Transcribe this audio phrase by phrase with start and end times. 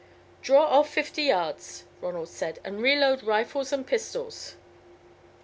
[0.41, 4.55] "Draw off fifty yards," Ronald said, "and reload rifles and pistols."